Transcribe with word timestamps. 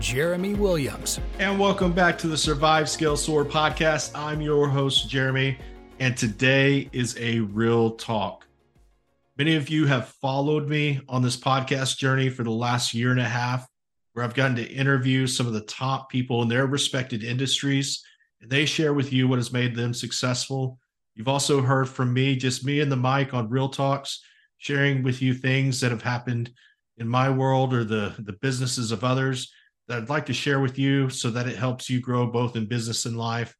Jeremy 0.00 0.54
Williams. 0.54 1.18
And 1.40 1.58
welcome 1.58 1.92
back 1.92 2.16
to 2.18 2.28
the 2.28 2.36
Survive 2.36 2.88
Scale 2.88 3.16
Soar 3.16 3.44
podcast. 3.44 4.12
I'm 4.14 4.40
your 4.40 4.68
host, 4.68 5.08
Jeremy, 5.08 5.58
and 5.98 6.16
today 6.16 6.88
is 6.92 7.16
a 7.18 7.40
real 7.40 7.92
talk. 7.92 8.46
Many 9.36 9.56
of 9.56 9.68
you 9.68 9.86
have 9.86 10.08
followed 10.08 10.68
me 10.68 11.00
on 11.08 11.20
this 11.20 11.36
podcast 11.36 11.98
journey 11.98 12.30
for 12.30 12.44
the 12.44 12.50
last 12.50 12.94
year 12.94 13.10
and 13.10 13.18
a 13.18 13.24
half, 13.24 13.68
where 14.12 14.24
I've 14.24 14.34
gotten 14.34 14.54
to 14.56 14.70
interview 14.70 15.26
some 15.26 15.48
of 15.48 15.52
the 15.52 15.62
top 15.62 16.10
people 16.10 16.42
in 16.42 16.48
their 16.48 16.66
respected 16.66 17.24
industries, 17.24 18.00
and 18.40 18.48
they 18.48 18.66
share 18.66 18.94
with 18.94 19.12
you 19.12 19.26
what 19.26 19.40
has 19.40 19.52
made 19.52 19.74
them 19.74 19.92
successful. 19.92 20.78
You've 21.16 21.28
also 21.28 21.60
heard 21.60 21.88
from 21.88 22.12
me, 22.12 22.36
just 22.36 22.64
me 22.64 22.80
and 22.80 22.90
the 22.90 22.96
mic 22.96 23.34
on 23.34 23.50
Real 23.50 23.68
Talks, 23.68 24.22
sharing 24.58 25.02
with 25.02 25.20
you 25.20 25.34
things 25.34 25.80
that 25.80 25.90
have 25.90 26.02
happened 26.02 26.52
in 26.98 27.08
my 27.08 27.28
world 27.28 27.74
or 27.74 27.82
the, 27.82 28.14
the 28.20 28.34
businesses 28.34 28.92
of 28.92 29.02
others 29.02 29.52
that 29.88 29.98
I'd 29.98 30.08
like 30.08 30.26
to 30.26 30.34
share 30.34 30.60
with 30.60 30.78
you 30.78 31.08
so 31.08 31.30
that 31.30 31.48
it 31.48 31.56
helps 31.56 31.88
you 31.88 32.00
grow 32.00 32.26
both 32.26 32.56
in 32.56 32.66
business 32.66 33.06
and 33.06 33.16
life. 33.16 33.56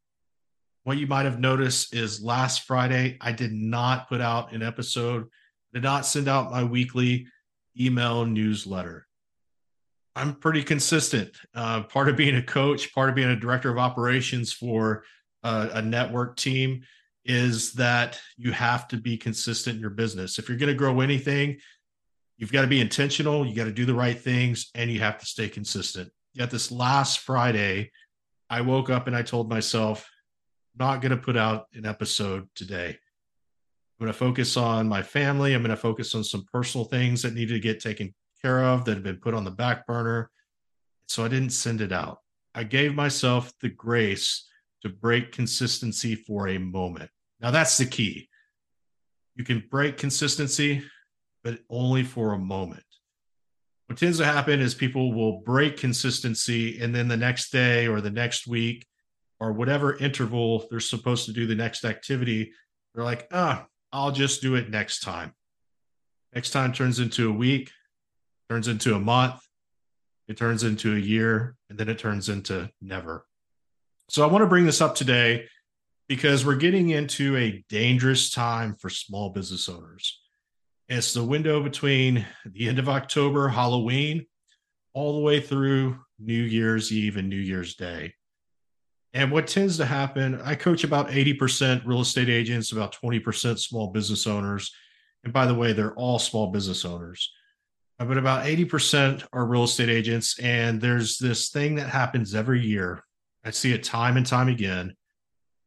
What 0.85 0.99
you 0.99 1.07
might 1.07 1.25
have 1.25 1.41
noticed 1.41 1.95
is 1.95 2.23
last 2.23 2.63
Friday, 2.63 3.17
I 3.21 3.33
did 3.33 3.53
not 3.53 4.09
put 4.09 4.21
out 4.21 4.53
an 4.53 4.63
episode, 4.63 5.29
did 5.73 5.83
not 5.83 6.07
send 6.07 6.29
out 6.29 6.51
my 6.51 6.65
weekly 6.65 7.27
email 7.79 8.25
newsletter. 8.25 9.07
I'm 10.17 10.35
pretty 10.35 10.63
consistent. 10.63 11.37
Uh, 11.55 11.83
part 11.83 12.09
of 12.09 12.17
being 12.17 12.37
a 12.37 12.43
coach, 12.43 12.93
part 12.95 13.09
of 13.09 13.15
being 13.15 13.31
a 13.31 13.37
director 13.37 13.71
of 13.71 13.79
operations 13.79 14.53
for 14.53 15.05
uh, 15.45 15.69
a 15.73 15.83
network 15.83 16.37
team 16.37 16.83
is 17.25 17.75
that 17.75 18.21
you 18.37 18.51
have 18.53 18.89
to 18.89 18.97
be 18.97 19.17
consistent 19.17 19.77
in 19.77 19.81
your 19.81 19.91
business. 19.91 20.39
If 20.39 20.49
you're 20.49 20.59
going 20.59 20.73
to 20.73 20.75
grow 20.75 21.01
anything, 21.01 21.59
you've 22.37 22.53
got 22.53 22.63
to 22.63 22.69
be 22.69 22.81
intentional, 22.81 23.47
you 23.47 23.55
got 23.55 23.65
to 23.65 23.73
do 23.73 23.85
the 23.85 23.95
right 23.95 24.19
things, 24.19 24.71
and 24.75 24.91
you 24.91 25.01
have 25.01 25.19
to 25.19 25.27
stay 25.27 25.49
consistent. 25.49 26.11
Yet 26.35 26.51
this 26.51 26.71
last 26.71 27.21
Friday, 27.21 27.91
I 28.51 28.61
woke 28.61 28.91
up 28.91 29.07
and 29.07 29.17
I 29.17 29.23
told 29.23 29.51
myself, 29.51 30.09
not 30.79 31.01
going 31.01 31.11
to 31.11 31.17
put 31.17 31.37
out 31.37 31.67
an 31.75 31.87
episode 31.87 32.49
today. 32.55 32.89
I'm 32.89 34.05
going 34.05 34.13
to 34.13 34.19
focus 34.19 34.57
on 34.57 34.89
my 34.89 35.03
family. 35.03 35.55
I'm 35.55 35.63
going 35.63 35.71
to 35.71 35.77
focus 35.77 36.15
on 36.15 36.23
some 36.23 36.45
personal 36.53 36.85
things 36.85 37.23
that 37.23 37.35
needed 37.35 37.55
to 37.55 37.61
get 37.61 37.81
taken 37.81 38.15
care 38.41 38.63
of 38.63 38.85
that 38.85 38.95
have 38.95 39.03
been 39.03 39.17
put 39.17 39.35
on 39.35 39.45
the 39.45 39.51
back 39.51 39.87
burner. 39.87 40.31
So 41.09 41.25
I 41.25 41.29
didn't 41.29 41.51
send 41.51 41.81
it 41.81 41.93
out. 41.93 42.19
I 42.55 42.65
gave 42.65 42.95
myself 42.95 43.53
the 43.61 43.71
grace 43.71 44.49
to 44.83 44.89
break 44.89 45.33
consistency 45.33 46.15
for 46.15 46.49
a 46.49 46.59
moment. 46.59 47.11
Now, 47.41 47.51
that's 47.51 47.77
the 47.77 47.87
key. 47.87 48.29
You 49.35 49.45
can 49.45 49.65
break 49.71 49.97
consistency, 49.97 50.85
but 51.43 51.59
only 51.69 52.05
for 52.05 52.35
a 52.35 52.39
moment 52.39 52.85
what 53.89 53.97
tends 53.97 54.19
to 54.19 54.25
happen 54.25 54.61
is 54.61 54.75
people 54.75 55.15
will 55.15 55.41
break 55.41 55.79
consistency 55.79 56.79
and 56.79 56.95
then 56.95 57.09
the 57.09 57.17
next 57.17 57.51
day 57.51 57.89
or 57.89 58.03
the 58.03 58.11
next 58.11 58.47
week 58.47 58.87
or 59.41 59.53
whatever 59.53 59.97
interval 59.97 60.67
they're 60.71 60.79
supposed 60.79 61.25
to 61.25 61.33
do 61.33 61.47
the 61.47 61.55
next 61.55 61.85
activity 61.85 62.53
they're 62.95 63.05
like 63.05 63.27
ah 63.33 63.67
i'll 63.93 64.13
just 64.13 64.43
do 64.43 64.55
it 64.55 64.71
next 64.71 65.01
time. 65.01 65.33
Next 66.35 66.51
time 66.51 66.75
turns 66.75 67.01
into 67.01 67.31
a 67.31 67.33
week 67.33 67.71
turns 68.51 68.69
into 68.69 68.95
a 68.95 69.01
month 69.01 69.41
it 70.29 70.37
turns 70.37 70.65
into 70.65 70.95
a 70.95 70.99
year 70.99 71.57
and 71.71 71.79
then 71.79 71.89
it 71.89 71.99
turns 71.99 72.29
into 72.29 72.69
never. 72.83 73.25
So 74.11 74.23
i 74.23 74.31
want 74.31 74.43
to 74.43 74.49
bring 74.49 74.67
this 74.67 74.83
up 74.83 74.97
today 74.97 75.47
because 76.09 76.45
we're 76.45 76.57
getting 76.57 76.91
into 76.91 77.39
a 77.39 77.65
dangerous 77.71 78.31
time 78.31 78.75
for 78.75 78.91
small 78.91 79.31
business 79.31 79.67
owners 79.67 80.21
it's 80.89 81.13
the 81.13 81.25
window 81.25 81.63
between 81.63 82.27
the 82.47 82.69
end 82.69 82.79
of 82.79 82.89
October, 82.89 83.49
Halloween, 83.49 84.27
all 84.95 85.15
the 85.15 85.25
way 85.25 85.41
through 85.41 85.99
New 86.19 86.43
Year's 86.43 86.91
Eve 86.93 87.17
and 87.17 87.29
New 87.29 87.37
Year's 87.37 87.75
Day. 87.75 88.15
And 89.13 89.31
what 89.31 89.47
tends 89.47 89.77
to 89.79 89.85
happen, 89.85 90.41
I 90.43 90.55
coach 90.55 90.85
about 90.85 91.09
80% 91.09 91.87
real 91.87 92.01
estate 92.01 92.29
agents, 92.29 92.73
about 92.73 92.95
20% 92.95 93.59
small 93.59 93.89
business 93.89 94.27
owners. 94.27 94.73
And 95.25 95.33
by 95.33 95.47
the 95.47 95.55
way, 95.55 95.73
they're 95.73 95.95
all 95.95 96.19
small 96.19 96.49
business 96.49 96.85
owners. 96.85 97.33
Uh, 97.99 98.05
but 98.05 98.19
about 98.19 98.47
80% 98.47 99.27
are 99.33 99.47
real 99.47 99.65
estate 99.65 99.89
agents. 99.89 100.39
And 100.39 100.81
there's 100.81 101.19
this 101.19 101.51
thing 101.51 101.75
that 101.77 101.89
happens 101.89 102.35
every 102.35 102.65
year. 102.65 103.03
I 103.45 103.51
see 103.51 103.73
it 103.73 103.83
time 103.83 104.17
and 104.17 104.27
time 104.27 104.49
again 104.49 104.95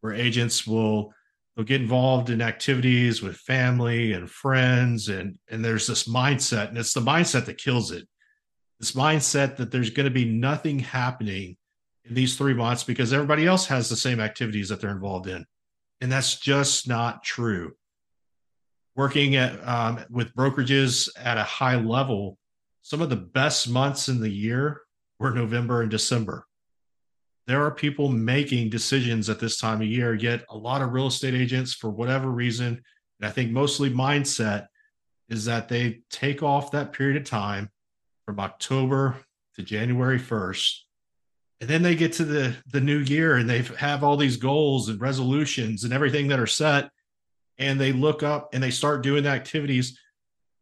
where 0.02 0.14
agents 0.14 0.66
will 0.66 1.14
they'll 1.56 1.66
get 1.66 1.81
involved 1.81 2.29
in 2.29 2.41
activities 2.41 3.22
with 3.22 3.35
family 3.38 4.13
and 4.13 4.29
friends 4.29 5.09
and 5.09 5.38
and 5.50 5.63
there's 5.63 5.88
this 5.88 6.07
mindset 6.07 6.69
and 6.69 6.78
it's 6.78 6.94
the 6.94 7.01
mindset 7.01 7.45
that 7.45 7.57
kills 7.57 7.91
it. 7.91 8.07
This 8.79 8.94
mindset 8.94 9.57
that 9.57 9.72
there's 9.72 9.91
going 9.91 10.06
to 10.06 10.11
be 10.11 10.25
nothing 10.25 10.79
happening 10.79 11.57
in 12.06 12.16
these 12.16 12.38
three 12.38 12.53
months 12.53 12.84
because 12.84 13.13
everybody 13.13 13.45
else 13.45 13.67
has 13.67 13.90
the 13.90 13.95
same 13.95 14.19
activities 14.19 14.69
that 14.69 14.81
they're 14.81 14.90
involved 14.90 15.28
in. 15.28 15.45
And 16.00 16.11
that's 16.11 16.40
just 16.40 16.88
not 16.88 17.23
true. 17.23 17.73
Working 18.95 19.35
at 19.35 19.67
um, 19.67 20.03
with 20.09 20.34
brokerages 20.35 21.09
at 21.16 21.38
a 21.38 21.44
high 21.44 21.75
level 21.75 22.38
some 22.81 23.01
of 23.01 23.09
the 23.09 23.16
best 23.16 23.69
months 23.69 24.09
in 24.09 24.19
the 24.19 24.29
year 24.29 24.81
were 25.19 25.31
november 25.31 25.81
and 25.81 25.91
december 25.91 26.45
there 27.47 27.63
are 27.66 27.72
people 27.72 28.09
making 28.09 28.69
decisions 28.69 29.29
at 29.29 29.40
this 29.40 29.57
time 29.57 29.81
of 29.81 29.88
year, 29.88 30.13
yet 30.13 30.46
a 30.50 30.57
lot 30.57 30.81
of 30.81 30.94
real 30.94 31.07
estate 31.07 31.34
agents, 31.34 31.74
for 31.74 31.90
whatever 31.90 32.29
reason, 32.29 32.81
and 33.19 33.28
I 33.28 33.31
think 33.31 33.52
mostly 33.52 33.90
mindset, 33.90 34.68
is 35.29 35.46
that 35.46 35.69
they 35.69 36.02
take 36.09 36.44
off 36.44 36.72
that 36.72 36.94
period 36.94 37.18
of 37.18 37.28
time 37.28 37.69
from 38.25 38.40
October 38.40 39.18
to 39.56 39.63
January 39.63 40.19
1st. 40.19 40.79
And 41.62 41.69
then 41.69 41.84
they 41.84 41.96
get 41.96 42.13
to 42.13 42.25
the, 42.25 42.56
the 42.68 42.81
new 42.81 43.00
year 43.00 43.35
and 43.35 43.50
they 43.50 43.62
have 43.78 44.03
all 44.03 44.18
these 44.18 44.38
goals 44.38 44.90
and 44.90 45.00
resolutions 45.00 45.84
and 45.84 45.94
everything 45.94 46.28
that 46.29 46.40
are 46.40 46.47
set. 46.47 46.90
And 47.59 47.79
they 47.79 47.94
look 47.94 48.23
up 48.23 48.50
and 48.53 48.62
they 48.62 48.72
start 48.72 49.03
doing 49.03 49.23
the 49.23 49.29
activities. 49.29 49.97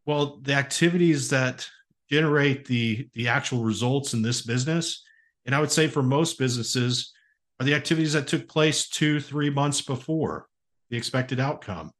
Well, 0.04 0.38
the 0.42 0.54
activities 0.54 1.30
that 1.30 1.68
generate 2.10 2.66
the, 2.66 3.08
the 3.14 3.28
actual 3.28 3.62
results 3.62 4.12
in 4.12 4.22
this 4.22 4.42
business 4.42 5.02
and 5.46 5.54
I 5.54 5.60
would 5.60 5.72
say 5.72 5.88
for 5.88 6.02
most 6.02 6.38
businesses 6.38 7.12
are 7.58 7.66
the 7.66 7.74
activities 7.74 8.12
that 8.14 8.26
took 8.26 8.48
place 8.48 8.88
two, 8.88 9.20
three 9.20 9.50
months 9.50 9.80
before 9.80 10.46
the 10.90 10.96
expected 10.96 11.40
outcome. 11.40 11.92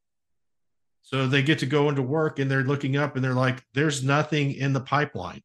So 1.02 1.26
they 1.26 1.42
get 1.42 1.58
to 1.60 1.66
go 1.66 1.88
into 1.88 2.02
work 2.02 2.38
and 2.38 2.50
they're 2.50 2.62
looking 2.62 2.96
up 2.96 3.16
and 3.16 3.24
they're 3.24 3.34
like, 3.34 3.62
there's 3.74 4.04
nothing 4.04 4.52
in 4.52 4.72
the 4.72 4.80
pipeline. 4.80 5.42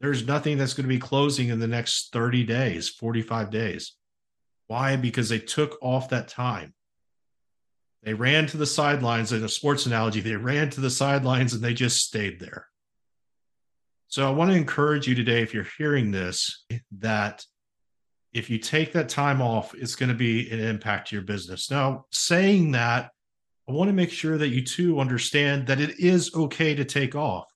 There's 0.00 0.26
nothing 0.26 0.56
that's 0.56 0.72
going 0.72 0.84
to 0.84 0.94
be 0.94 0.98
closing 0.98 1.48
in 1.48 1.58
the 1.58 1.66
next 1.66 2.12
30 2.12 2.44
days, 2.44 2.88
45 2.88 3.50
days. 3.50 3.96
Why? 4.66 4.96
Because 4.96 5.28
they 5.28 5.40
took 5.40 5.76
off 5.82 6.10
that 6.10 6.28
time. 6.28 6.74
They 8.02 8.14
ran 8.14 8.46
to 8.46 8.56
the 8.56 8.66
sidelines 8.66 9.32
in 9.32 9.44
a 9.44 9.48
sports 9.48 9.84
analogy. 9.84 10.20
They 10.20 10.36
ran 10.36 10.70
to 10.70 10.80
the 10.80 10.90
sidelines 10.90 11.52
and 11.52 11.62
they 11.62 11.74
just 11.74 11.98
stayed 11.98 12.40
there. 12.40 12.69
So 14.10 14.26
I 14.26 14.30
want 14.30 14.50
to 14.50 14.56
encourage 14.56 15.06
you 15.06 15.14
today, 15.14 15.40
if 15.40 15.54
you're 15.54 15.68
hearing 15.78 16.10
this, 16.10 16.64
that 16.98 17.46
if 18.32 18.50
you 18.50 18.58
take 18.58 18.92
that 18.92 19.08
time 19.08 19.40
off, 19.40 19.72
it's 19.72 19.94
going 19.94 20.08
to 20.08 20.16
be 20.16 20.50
an 20.50 20.58
impact 20.58 21.08
to 21.08 21.14
your 21.14 21.22
business. 21.22 21.70
Now, 21.70 22.06
saying 22.10 22.72
that, 22.72 23.12
I 23.68 23.72
want 23.72 23.86
to 23.88 23.94
make 23.94 24.10
sure 24.10 24.36
that 24.36 24.48
you 24.48 24.64
too 24.64 24.98
understand 24.98 25.68
that 25.68 25.80
it 25.80 26.00
is 26.00 26.34
okay 26.34 26.74
to 26.74 26.84
take 26.84 27.14
off. 27.14 27.46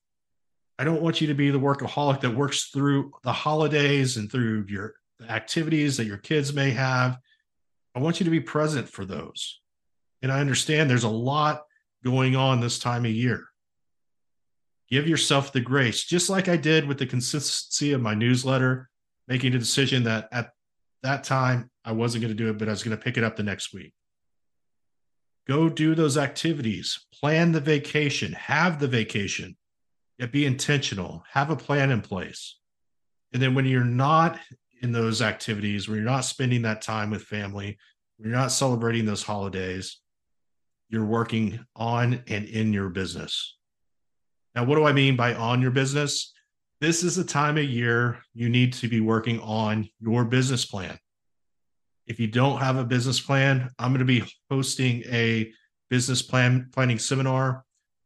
I 0.78 0.84
don't 0.84 1.02
want 1.02 1.20
you 1.20 1.26
to 1.26 1.34
be 1.34 1.50
the 1.50 1.58
workaholic 1.58 2.20
that 2.20 2.36
works 2.36 2.66
through 2.66 3.10
the 3.24 3.32
holidays 3.32 4.16
and 4.16 4.30
through 4.30 4.66
your 4.68 4.94
activities 5.28 5.96
that 5.96 6.06
your 6.06 6.18
kids 6.18 6.52
may 6.52 6.70
have. 6.70 7.18
I 7.96 7.98
want 7.98 8.20
you 8.20 8.24
to 8.24 8.30
be 8.30 8.40
present 8.40 8.88
for 8.88 9.04
those. 9.04 9.60
And 10.22 10.30
I 10.30 10.38
understand 10.38 10.88
there's 10.88 11.02
a 11.02 11.08
lot 11.08 11.64
going 12.04 12.36
on 12.36 12.60
this 12.60 12.78
time 12.78 13.04
of 13.04 13.10
year 13.10 13.48
give 14.90 15.08
yourself 15.08 15.52
the 15.52 15.60
grace, 15.60 16.04
just 16.04 16.30
like 16.30 16.48
I 16.48 16.56
did 16.56 16.86
with 16.86 16.98
the 16.98 17.06
consistency 17.06 17.92
of 17.92 18.00
my 18.00 18.14
newsletter, 18.14 18.88
making 19.28 19.54
a 19.54 19.58
decision 19.58 20.04
that 20.04 20.28
at 20.32 20.50
that 21.02 21.24
time 21.24 21.70
I 21.84 21.92
wasn't 21.92 22.22
going 22.22 22.36
to 22.36 22.42
do 22.42 22.50
it, 22.50 22.58
but 22.58 22.68
I 22.68 22.72
was 22.72 22.82
going 22.82 22.96
to 22.96 23.02
pick 23.02 23.16
it 23.16 23.24
up 23.24 23.36
the 23.36 23.42
next 23.42 23.72
week. 23.72 23.92
Go 25.46 25.68
do 25.68 25.94
those 25.94 26.16
activities, 26.16 27.04
plan 27.12 27.52
the 27.52 27.60
vacation, 27.60 28.32
have 28.32 28.78
the 28.78 28.88
vacation, 28.88 29.56
yet 30.18 30.32
be 30.32 30.46
intentional, 30.46 31.22
have 31.32 31.50
a 31.50 31.56
plan 31.56 31.90
in 31.90 32.00
place. 32.00 32.58
And 33.32 33.42
then 33.42 33.54
when 33.54 33.66
you're 33.66 33.84
not 33.84 34.38
in 34.80 34.92
those 34.92 35.20
activities, 35.20 35.88
when 35.88 35.96
you're 35.96 36.04
not 36.04 36.24
spending 36.24 36.62
that 36.62 36.82
time 36.82 37.10
with 37.10 37.22
family, 37.22 37.76
when 38.16 38.30
you're 38.30 38.38
not 38.38 38.52
celebrating 38.52 39.04
those 39.04 39.22
holidays, 39.22 40.00
you're 40.88 41.04
working 41.04 41.64
on 41.74 42.22
and 42.28 42.44
in 42.44 42.72
your 42.72 42.88
business. 42.88 43.56
Now, 44.54 44.64
what 44.64 44.76
do 44.76 44.84
I 44.84 44.92
mean 44.92 45.16
by 45.16 45.34
on 45.34 45.60
your 45.60 45.70
business? 45.70 46.32
This 46.80 47.02
is 47.02 47.18
a 47.18 47.24
time 47.24 47.56
of 47.56 47.64
year 47.64 48.18
you 48.34 48.48
need 48.48 48.72
to 48.74 48.88
be 48.88 49.00
working 49.00 49.40
on 49.40 49.88
your 50.00 50.24
business 50.24 50.64
plan. 50.64 50.98
If 52.06 52.20
you 52.20 52.26
don't 52.26 52.60
have 52.60 52.76
a 52.76 52.84
business 52.84 53.18
plan, 53.20 53.70
I'm 53.78 53.90
going 53.90 54.00
to 54.00 54.04
be 54.04 54.24
hosting 54.50 55.02
a 55.06 55.52
business 55.90 56.22
plan 56.22 56.68
planning 56.72 56.98
seminar 56.98 57.64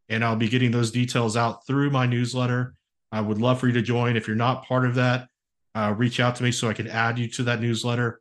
and 0.09 0.25
I'll 0.25 0.37
be 0.37 0.49
getting 0.49 0.71
those 0.71 0.91
details 0.91 1.37
out 1.37 1.67
through 1.67 1.91
my 1.91 2.07
newsletter. 2.07 2.75
I 3.13 3.21
would 3.21 3.39
love 3.39 3.61
for 3.61 3.67
you 3.67 3.75
to 3.75 3.83
join. 3.83 4.17
If 4.17 4.27
you're 4.27 4.37
not 4.37 4.65
part 4.65 4.87
of 4.87 4.95
that, 4.95 5.29
uh, 5.75 5.95
reach 5.97 6.21
out 6.21 6.37
to 6.37 6.43
me 6.43 6.53
so 6.53 6.69
I 6.69 6.73
can 6.73 6.89
add 6.89 7.19
you 7.19 7.29
to 7.29 7.43
that 7.45 7.61
newsletter. 7.61 8.21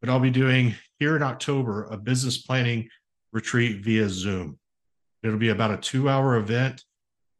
But 0.00 0.10
I'll 0.10 0.20
be 0.20 0.30
doing 0.30 0.74
here 0.98 1.16
in 1.16 1.22
October 1.22 1.84
a 1.84 1.96
business 1.96 2.38
planning 2.38 2.88
retreat 3.32 3.82
via 3.82 4.08
Zoom. 4.08 4.58
It'll 5.22 5.38
be 5.38 5.48
about 5.48 5.72
a 5.72 5.78
two 5.78 6.08
hour 6.08 6.36
event 6.36 6.84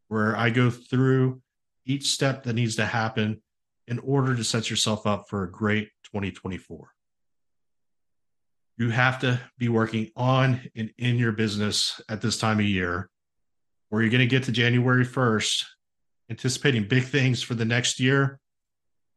where 0.09 0.37
I 0.37 0.51
go 0.51 0.71
through 0.71 1.41
each 1.85 2.09
step 2.09 2.45
that 2.45 2.55
needs 2.55 2.77
to 2.77 2.87
happen 2.87 3.43
in 3.87 3.99
order 4.01 4.35
to 4.35 4.45
set 4.45 4.69
yourself 4.69 5.07
up 5.07 5.29
for 5.29 5.45
a 5.45 5.51
great 5.51 5.89
2024. 6.05 6.91
You 8.79 8.91
have 8.91 9.21
to 9.21 9.41
be 9.59 9.69
working 9.69 10.11
on 10.17 10.61
and 10.75 10.93
in 10.99 11.17
your 11.17 11.33
business 11.33 12.01
at 12.09 12.21
this 12.21 12.39
time 12.39 12.59
of 12.59 12.67
year, 12.67 13.09
where 13.89 14.03
you're 14.03 14.11
going 14.11 14.21
to 14.21 14.27
get 14.27 14.45
to 14.45 14.53
January 14.53 15.07
1st, 15.07 15.65
anticipating 16.29 16.87
big 16.87 17.05
things 17.05 17.43
for 17.43 17.55
the 17.55 17.65
next 17.65 18.01
year, 18.01 18.39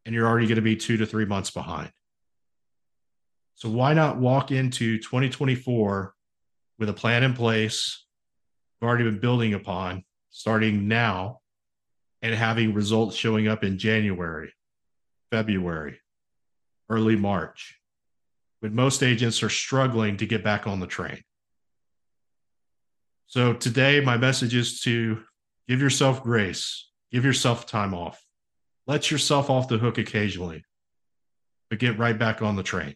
and 0.05 0.15
you're 0.15 0.27
already 0.27 0.47
going 0.47 0.55
to 0.55 0.61
be 0.61 0.75
two 0.75 0.97
to 0.97 1.05
three 1.05 1.25
months 1.25 1.51
behind. 1.51 1.91
So, 3.55 3.69
why 3.69 3.93
not 3.93 4.17
walk 4.17 4.51
into 4.51 4.97
2024 4.99 6.13
with 6.77 6.87
a 6.87 6.93
plan 6.93 7.23
in 7.23 7.33
place 7.33 8.05
you've 8.79 8.87
already 8.87 9.03
been 9.03 9.19
building 9.19 9.53
upon 9.53 10.05
starting 10.29 10.87
now 10.87 11.39
and 12.21 12.35
having 12.35 12.73
results 12.73 13.15
showing 13.15 13.47
up 13.47 13.63
in 13.63 13.77
January, 13.77 14.53
February, 15.31 15.99
early 16.89 17.15
March, 17.15 17.79
when 18.59 18.75
most 18.75 19.03
agents 19.03 19.41
are 19.43 19.49
struggling 19.49 20.17
to 20.17 20.25
get 20.25 20.43
back 20.43 20.67
on 20.67 20.79
the 20.79 20.87
train. 20.87 21.21
So 23.27 23.53
today, 23.53 24.01
my 24.01 24.17
message 24.17 24.55
is 24.55 24.81
to 24.81 25.21
give 25.67 25.79
yourself 25.81 26.23
grace, 26.23 26.89
give 27.11 27.23
yourself 27.23 27.65
time 27.67 27.93
off, 27.93 28.23
let 28.87 29.11
yourself 29.11 29.49
off 29.49 29.67
the 29.67 29.77
hook 29.77 29.97
occasionally, 29.99 30.63
but 31.69 31.79
get 31.79 31.99
right 31.99 32.17
back 32.17 32.41
on 32.41 32.55
the 32.55 32.63
train. 32.63 32.95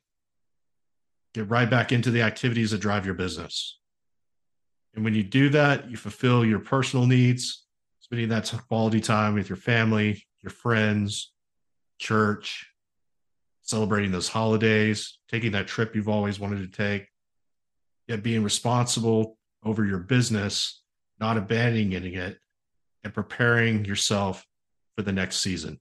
Get 1.33 1.49
right 1.49 1.69
back 1.69 1.91
into 1.91 2.11
the 2.11 2.21
activities 2.21 2.71
that 2.71 2.79
drive 2.79 3.05
your 3.05 3.15
business. 3.15 3.79
And 4.95 5.03
when 5.03 5.15
you 5.15 5.23
do 5.23 5.49
that, 5.49 5.89
you 5.89 5.97
fulfill 5.97 6.45
your 6.45 6.59
personal 6.59 7.07
needs, 7.07 7.65
spending 7.99 8.29
that 8.29 8.53
quality 8.67 8.99
time 8.99 9.33
with 9.33 9.49
your 9.49 9.57
family, 9.57 10.25
your 10.41 10.51
friends, 10.51 11.31
church, 11.97 12.67
celebrating 13.61 14.11
those 14.11 14.27
holidays, 14.27 15.17
taking 15.29 15.53
that 15.53 15.67
trip 15.67 15.95
you've 15.95 16.09
always 16.09 16.39
wanted 16.39 16.59
to 16.59 16.77
take, 16.77 17.07
yet 18.07 18.21
being 18.21 18.43
responsible 18.43 19.37
over 19.63 19.85
your 19.85 19.99
business, 19.99 20.83
not 21.19 21.37
abandoning 21.37 22.13
it, 22.13 22.37
and 23.03 23.13
preparing 23.13 23.85
yourself 23.85 24.45
for 24.95 25.01
the 25.01 25.11
next 25.11 25.37
season. 25.37 25.79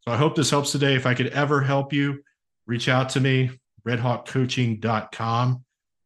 So 0.00 0.12
I 0.12 0.16
hope 0.16 0.34
this 0.34 0.50
helps 0.50 0.72
today. 0.72 0.94
If 0.94 1.06
I 1.06 1.14
could 1.14 1.28
ever 1.28 1.60
help 1.60 1.92
you, 1.92 2.22
reach 2.66 2.88
out 2.88 3.10
to 3.10 3.20
me, 3.20 3.50
redhawkcoaching.com. 3.86 5.64